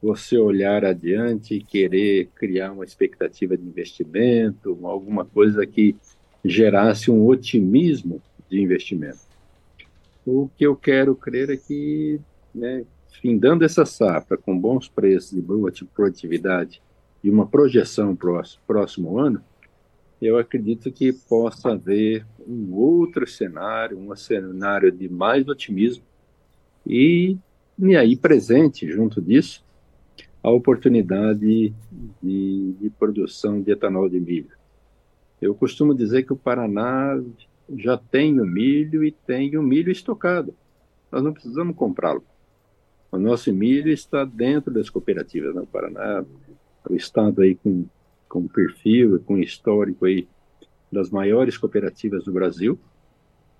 você 0.00 0.38
olhar 0.38 0.84
adiante 0.84 1.54
e 1.54 1.62
querer 1.62 2.28
criar 2.34 2.72
uma 2.72 2.84
expectativa 2.84 3.56
de 3.56 3.64
investimento, 3.64 4.78
alguma 4.84 5.24
coisa 5.24 5.66
que 5.66 5.96
gerasse 6.44 7.10
um 7.10 7.26
otimismo 7.26 8.22
de 8.48 8.60
investimento. 8.60 9.18
O 10.24 10.48
que 10.56 10.64
eu 10.64 10.76
quero 10.76 11.16
crer 11.16 11.50
é 11.50 11.56
que 11.56 12.20
né, 12.54 12.84
findando 13.20 13.64
essa 13.64 13.84
safra 13.84 14.36
com 14.36 14.58
bons 14.58 14.88
preços 14.88 15.32
e 15.32 15.40
boa 15.40 15.72
produtividade 15.94 16.82
e 17.22 17.30
uma 17.30 17.46
projeção 17.46 18.14
para 18.14 18.30
o 18.30 18.42
próximo 18.66 19.18
ano, 19.18 19.42
eu 20.20 20.36
acredito 20.36 20.90
que 20.90 21.12
possa 21.12 21.72
haver 21.72 22.26
um 22.46 22.74
outro 22.74 23.26
cenário, 23.26 23.98
um 23.98 24.14
cenário 24.16 24.90
de 24.90 25.08
mais 25.08 25.46
otimismo 25.48 26.04
e, 26.86 27.36
e 27.78 27.96
aí 27.96 28.16
presente 28.16 28.90
junto 28.90 29.20
disso 29.20 29.64
a 30.42 30.50
oportunidade 30.50 31.74
de, 32.22 32.72
de 32.80 32.90
produção 32.98 33.60
de 33.60 33.72
etanol 33.72 34.08
de 34.08 34.20
milho. 34.20 34.56
Eu 35.40 35.54
costumo 35.54 35.94
dizer 35.94 36.24
que 36.24 36.32
o 36.32 36.36
Paraná 36.36 37.20
já 37.76 37.96
tem 37.96 38.40
o 38.40 38.46
milho 38.46 39.04
e 39.04 39.12
tem 39.12 39.56
o 39.56 39.62
milho 39.62 39.90
estocado. 39.90 40.54
Nós 41.12 41.22
não 41.22 41.32
precisamos 41.32 41.76
comprá-lo. 41.76 42.24
O 43.10 43.18
nosso 43.18 43.52
milho 43.52 43.90
está 43.90 44.24
dentro 44.24 44.72
das 44.72 44.90
cooperativas 44.90 45.54
no 45.54 45.62
né? 45.62 45.68
Paraná, 45.70 46.24
o 46.88 46.94
estado 46.94 47.40
aí 47.40 47.54
com, 47.54 47.86
com 48.28 48.46
perfil, 48.46 49.20
com 49.24 49.38
histórico 49.38 50.04
aí 50.04 50.28
das 50.92 51.10
maiores 51.10 51.56
cooperativas 51.56 52.24
do 52.24 52.32
Brasil. 52.32 52.78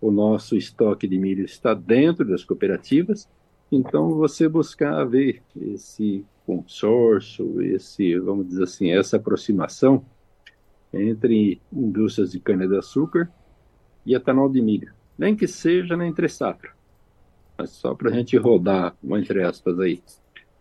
O 0.00 0.11
nosso 0.11 0.57
estoque 0.57 1.09
de 1.09 1.19
milho 1.19 1.45
está 1.45 1.75
dentro 1.75 2.25
das 2.25 2.45
cooperativas. 2.45 3.28
Então, 3.71 4.11
você 4.11 4.49
buscar 4.49 5.05
ver 5.05 5.43
esse 5.57 6.25
consórcio, 6.47 7.61
esse, 7.61 8.19
vamos 8.19 8.49
dizer 8.49 8.64
assim, 8.64 8.90
essa 8.90 9.17
aproximação 9.17 10.05
entre 10.93 11.61
indústrias 11.71 12.33
de 12.33 12.40
cana-de-açúcar 12.40 13.31
e 14.07 14.14
etanol 14.14 14.49
de 14.49 14.62
milho, 14.62 14.93
nem 15.19 15.37
que 15.37 15.47
seja 15.47 15.97
na 15.97 16.07
entre 16.07 16.28
safra, 16.28 16.71
mas 17.59 17.71
só 17.71 17.93
para 17.93 18.11
a 18.11 18.12
gente 18.15 18.37
rodar, 18.37 18.97
entre 19.05 19.43
aspas 19.43 19.81
aí, 19.81 20.00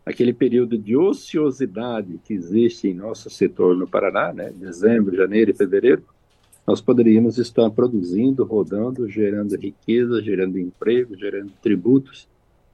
aquele 0.04 0.34
período 0.34 0.75
de 0.77 0.98
ociosidade 0.98 2.20
que 2.25 2.34
existe 2.34 2.88
em 2.88 2.94
nosso 2.96 3.30
setor 3.30 3.77
no 3.77 3.88
Paraná, 3.88 4.34
né, 4.34 4.51
dezembro, 4.51 5.16
janeiro 5.16 5.51
e 5.51 5.54
fevereiro, 5.54 6.04
nós 6.66 6.82
poderíamos 6.82 7.38
estar 7.38 7.70
produzindo, 7.70 8.44
rodando, 8.44 9.08
gerando 9.08 9.56
riqueza, 9.56 10.22
gerando 10.24 10.58
emprego, 10.58 11.16
gerando 11.16 11.54
tributos. 11.62 12.27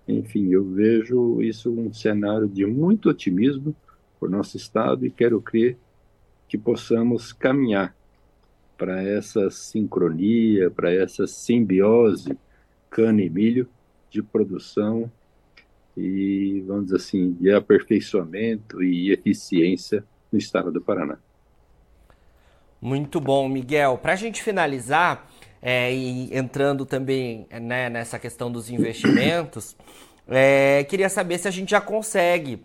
Enfim, 0.08 0.50
eu 0.50 0.63
vejo 0.63 1.42
isso 1.42 1.70
um 1.70 1.94
cenário 1.94 2.48
de 2.48 2.65
muito 2.65 3.10
otimismo 3.10 3.75
por 4.20 4.30
nosso 4.30 4.56
Estado 4.58 5.06
e 5.06 5.12
quero 5.12 5.39
crer 5.42 5.77
que 6.48 6.58
possamos 6.58 7.34
caminhar 7.34 7.96
para 8.77 9.03
essa 9.03 9.50
sincronia, 9.51 10.72
para 10.72 10.92
essa 10.92 11.27
simbiose 11.27 12.36
cana 12.89 13.22
e 13.22 13.30
milho 13.30 13.68
de 14.13 14.22
produção 14.22 15.12
e, 15.98 16.63
vamos 16.67 16.86
dizer 16.86 16.98
assim, 16.98 17.34
de 17.34 17.51
aperfeiçoamento 17.51 18.82
e 18.84 19.12
eficiência 19.12 20.03
no 20.32 20.38
estado 20.38 20.72
do 20.72 20.79
Paraná. 20.79 21.17
Muito 22.79 23.20
bom, 23.20 23.50
Miguel. 23.50 23.98
Para 23.98 24.13
a 24.13 24.15
gente 24.15 24.43
finalizar, 24.43 25.27
é, 25.62 25.91
e 25.93 26.36
entrando 26.36 26.86
também 26.86 27.48
né, 27.50 27.89
nessa 27.89 28.20
questão 28.20 28.51
dos 28.51 28.70
investimentos, 28.70 29.75
é, 30.27 30.84
queria 30.84 31.10
saber 31.10 31.38
se 31.39 31.48
a 31.48 31.51
gente 31.51 31.72
já 31.72 31.82
consegue 31.82 32.63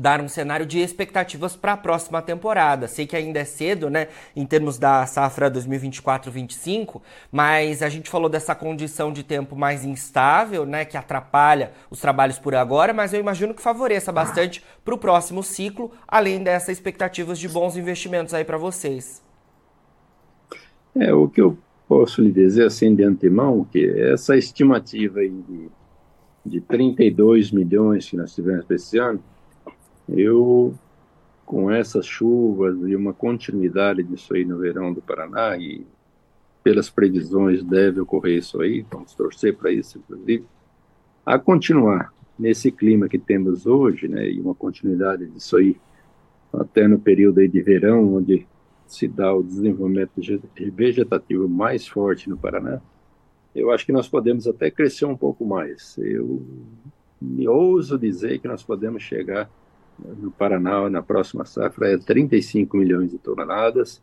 dar 0.00 0.20
um 0.22 0.28
cenário 0.28 0.64
de 0.64 0.78
expectativas 0.78 1.54
para 1.54 1.74
a 1.74 1.76
próxima 1.76 2.22
temporada. 2.22 2.88
Sei 2.88 3.06
que 3.06 3.14
ainda 3.14 3.38
é 3.38 3.44
cedo, 3.44 3.90
né, 3.90 4.08
em 4.34 4.46
termos 4.46 4.78
da 4.78 5.04
safra 5.04 5.50
2024-25, 5.50 7.02
mas 7.30 7.82
a 7.82 7.88
gente 7.90 8.08
falou 8.08 8.30
dessa 8.30 8.54
condição 8.54 9.12
de 9.12 9.22
tempo 9.22 9.54
mais 9.54 9.84
instável, 9.84 10.64
né, 10.64 10.86
que 10.86 10.96
atrapalha 10.96 11.72
os 11.90 12.00
trabalhos 12.00 12.38
por 12.38 12.54
agora, 12.54 12.94
mas 12.94 13.12
eu 13.12 13.20
imagino 13.20 13.52
que 13.52 13.60
favoreça 13.60 14.10
bastante 14.10 14.64
para 14.82 14.94
o 14.94 14.98
próximo 14.98 15.42
ciclo, 15.42 15.92
além 16.08 16.42
dessas 16.42 16.70
expectativas 16.70 17.38
de 17.38 17.48
bons 17.48 17.76
investimentos 17.76 18.32
aí 18.32 18.44
para 18.44 18.56
vocês. 18.56 19.22
É, 20.96 21.12
o 21.12 21.28
que 21.28 21.42
eu 21.42 21.58
posso 21.86 22.22
lhe 22.22 22.32
dizer 22.32 22.64
assim 22.64 22.94
de 22.94 23.04
antemão, 23.04 23.66
que 23.70 23.84
essa 23.84 24.34
estimativa 24.34 25.20
de, 25.20 25.68
de 26.46 26.60
32 26.62 27.50
milhões 27.50 28.08
que 28.08 28.16
nós 28.16 28.34
tivemos 28.34 28.64
esse 28.70 28.96
ano, 28.96 29.22
eu, 30.12 30.74
com 31.44 31.70
essas 31.70 32.06
chuvas 32.06 32.76
e 32.86 32.94
uma 32.94 33.12
continuidade 33.12 34.02
disso 34.02 34.34
aí 34.34 34.44
no 34.44 34.58
verão 34.58 34.92
do 34.92 35.00
Paraná, 35.02 35.56
e 35.56 35.86
pelas 36.62 36.90
previsões 36.90 37.62
deve 37.62 38.00
ocorrer 38.00 38.38
isso 38.38 38.60
aí, 38.60 38.84
vamos 38.90 39.14
torcer 39.14 39.56
para 39.56 39.72
isso, 39.72 39.98
inclusive, 39.98 40.44
a 41.24 41.38
continuar 41.38 42.12
nesse 42.38 42.70
clima 42.70 43.08
que 43.08 43.18
temos 43.18 43.66
hoje, 43.66 44.08
né, 44.08 44.30
e 44.30 44.40
uma 44.40 44.54
continuidade 44.54 45.26
disso 45.26 45.56
aí 45.56 45.76
até 46.52 46.88
no 46.88 46.98
período 46.98 47.40
aí 47.40 47.48
de 47.48 47.60
verão, 47.60 48.14
onde 48.14 48.46
se 48.86 49.06
dá 49.06 49.32
o 49.32 49.42
desenvolvimento 49.42 50.12
vegetativo 50.74 51.48
mais 51.48 51.86
forte 51.86 52.28
no 52.28 52.36
Paraná, 52.36 52.80
eu 53.54 53.70
acho 53.70 53.86
que 53.86 53.92
nós 53.92 54.08
podemos 54.08 54.46
até 54.46 54.70
crescer 54.70 55.04
um 55.04 55.16
pouco 55.16 55.44
mais. 55.44 55.96
Eu 55.98 56.42
me 57.20 57.46
ouso 57.48 57.98
dizer 57.98 58.38
que 58.40 58.48
nós 58.48 58.62
podemos 58.62 59.02
chegar 59.02 59.50
no 60.18 60.30
Paraná 60.30 60.88
na 60.88 61.02
próxima 61.02 61.44
safra 61.44 61.92
é 61.92 61.98
35 61.98 62.76
milhões 62.76 63.10
de 63.10 63.18
toneladas, 63.18 64.02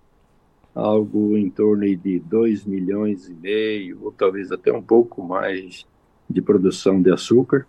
algo 0.73 1.35
em 1.35 1.49
torno 1.49 1.83
de 1.95 2.19
2 2.19 2.65
milhões 2.65 3.27
e 3.27 3.33
meio, 3.33 3.99
ou 4.03 4.11
talvez 4.11 4.51
até 4.51 4.71
um 4.71 4.81
pouco 4.81 5.23
mais 5.23 5.85
de 6.29 6.41
produção 6.41 7.01
de 7.01 7.11
açúcar, 7.11 7.65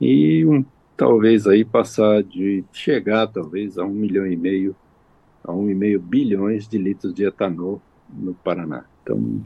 e 0.00 0.44
um, 0.44 0.64
talvez 0.96 1.46
aí 1.46 1.64
passar 1.64 2.22
de 2.22 2.64
chegar 2.72 3.26
talvez 3.28 3.78
a 3.78 3.84
um 3.84 3.92
milhão 3.92 4.26
e 4.26 4.36
meio 4.36 4.74
a 5.44 5.52
1,5 5.52 5.98
bilhões 5.98 6.68
de 6.68 6.78
litros 6.78 7.14
de 7.14 7.24
etanol 7.24 7.80
no 8.12 8.34
Paraná. 8.34 8.84
Então, 9.02 9.40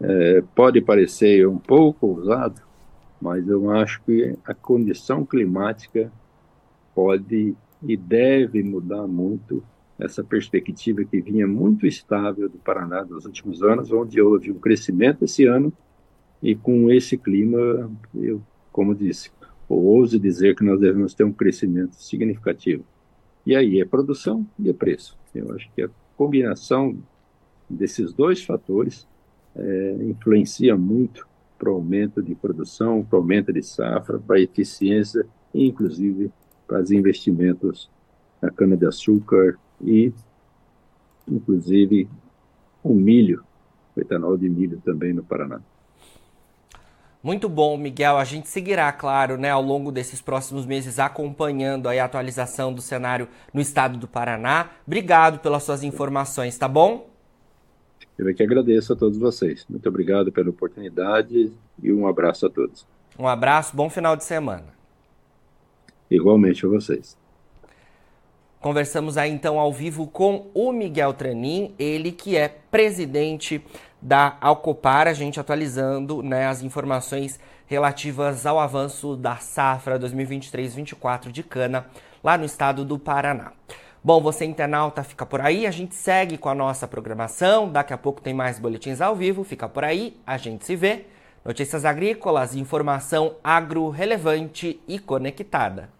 é, 0.00 0.42
pode 0.54 0.80
parecer 0.80 1.46
um 1.46 1.58
pouco 1.58 2.06
ousado, 2.06 2.60
mas 3.20 3.46
eu 3.48 3.70
acho 3.70 4.00
que 4.02 4.36
a 4.44 4.54
condição 4.54 5.24
climática 5.24 6.10
pode 6.94 7.56
e 7.82 7.96
deve 7.96 8.62
mudar 8.62 9.06
muito 9.06 9.62
essa 9.98 10.24
perspectiva 10.24 11.04
que 11.04 11.20
vinha 11.20 11.46
muito 11.46 11.86
estável 11.86 12.48
do 12.48 12.58
Paraná 12.58 13.04
nos 13.04 13.26
últimos 13.26 13.62
anos, 13.62 13.92
onde 13.92 14.20
houve 14.20 14.50
um 14.50 14.58
crescimento 14.58 15.24
esse 15.24 15.44
ano 15.44 15.72
e 16.42 16.54
com 16.54 16.90
esse 16.90 17.18
clima, 17.18 17.90
eu, 18.14 18.42
como 18.72 18.94
disse, 18.94 19.30
ouso 19.68 20.18
dizer 20.18 20.56
que 20.56 20.64
nós 20.64 20.80
devemos 20.80 21.14
ter 21.14 21.24
um 21.24 21.32
crescimento 21.32 21.94
significativo. 21.96 22.84
E 23.44 23.54
aí 23.54 23.80
é 23.80 23.84
produção 23.84 24.46
e 24.58 24.68
é 24.68 24.72
preço. 24.72 25.18
Eu 25.34 25.52
acho 25.54 25.70
que 25.74 25.82
a 25.82 25.90
combinação 26.16 26.98
desses 27.68 28.12
dois 28.12 28.42
fatores 28.42 29.06
é, 29.54 29.96
influencia 30.02 30.76
muito 30.76 31.26
para 31.58 31.70
o 31.70 31.74
aumento 31.74 32.22
de 32.22 32.34
produção, 32.34 33.04
para 33.04 33.18
o 33.18 33.20
aumento 33.20 33.52
de 33.52 33.62
safra, 33.62 34.18
para 34.18 34.36
a 34.36 34.40
eficiência 34.40 35.26
e, 35.52 35.66
inclusive, 35.66 36.32
para 36.70 36.82
os 36.82 36.92
investimentos 36.92 37.90
na 38.40 38.48
cana-de-açúcar 38.48 39.58
e, 39.84 40.12
inclusive, 41.28 42.08
o 42.80 42.94
milho, 42.94 43.42
o 43.96 44.00
etanol 44.00 44.38
de 44.38 44.48
milho 44.48 44.80
também 44.84 45.12
no 45.12 45.24
Paraná. 45.24 45.60
Muito 47.20 47.48
bom, 47.48 47.76
Miguel. 47.76 48.16
A 48.16 48.24
gente 48.24 48.48
seguirá, 48.48 48.90
claro, 48.92 49.36
né, 49.36 49.50
ao 49.50 49.60
longo 49.60 49.90
desses 49.90 50.22
próximos 50.22 50.64
meses 50.64 51.00
acompanhando 51.00 51.88
a 51.88 52.04
atualização 52.04 52.72
do 52.72 52.80
cenário 52.80 53.26
no 53.52 53.60
estado 53.60 53.98
do 53.98 54.06
Paraná. 54.06 54.70
Obrigado 54.86 55.40
pelas 55.40 55.64
suas 55.64 55.82
informações, 55.82 56.56
tá 56.56 56.68
bom? 56.68 57.10
Eu 58.16 58.28
é 58.28 58.32
que 58.32 58.44
agradeço 58.44 58.92
a 58.92 58.96
todos 58.96 59.18
vocês. 59.18 59.66
Muito 59.68 59.88
obrigado 59.88 60.30
pela 60.30 60.50
oportunidade 60.50 61.52
e 61.82 61.92
um 61.92 62.06
abraço 62.06 62.46
a 62.46 62.50
todos. 62.50 62.86
Um 63.18 63.26
abraço, 63.26 63.74
bom 63.74 63.90
final 63.90 64.14
de 64.16 64.22
semana. 64.22 64.79
Igualmente 66.10 66.66
a 66.66 66.68
vocês. 66.68 67.16
Conversamos 68.60 69.16
aí 69.16 69.30
então 69.30 69.58
ao 69.58 69.72
vivo 69.72 70.06
com 70.06 70.50
o 70.52 70.70
Miguel 70.70 71.14
Tranin, 71.14 71.74
ele 71.78 72.12
que 72.12 72.36
é 72.36 72.46
presidente 72.46 73.64
da 74.02 74.36
Alcopar, 74.38 75.08
a 75.08 75.14
gente 75.14 75.40
atualizando 75.40 76.22
né, 76.22 76.46
as 76.46 76.62
informações 76.62 77.40
relativas 77.66 78.44
ao 78.44 78.58
avanço 78.58 79.16
da 79.16 79.36
safra 79.36 79.98
2023-24 79.98 81.30
de 81.30 81.42
cana 81.42 81.86
lá 82.22 82.36
no 82.36 82.44
estado 82.44 82.84
do 82.84 82.98
Paraná. 82.98 83.52
Bom, 84.04 84.20
você 84.20 84.44
internauta 84.44 85.02
fica 85.02 85.24
por 85.24 85.40
aí, 85.40 85.66
a 85.66 85.70
gente 85.70 85.94
segue 85.94 86.36
com 86.36 86.48
a 86.48 86.54
nossa 86.54 86.88
programação, 86.88 87.70
daqui 87.70 87.92
a 87.92 87.98
pouco 87.98 88.20
tem 88.20 88.34
mais 88.34 88.58
boletins 88.58 89.00
ao 89.00 89.14
vivo, 89.14 89.44
fica 89.44 89.68
por 89.68 89.84
aí, 89.84 90.16
a 90.26 90.36
gente 90.36 90.64
se 90.64 90.76
vê. 90.76 91.06
Notícias 91.44 91.86
agrícolas, 91.86 92.54
informação 92.54 93.36
agro 93.42 93.88
relevante 93.88 94.80
e 94.86 94.98
conectada. 94.98 95.99